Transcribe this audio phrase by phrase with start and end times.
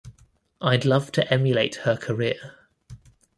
[0.61, 2.55] I'd love to emulate her career.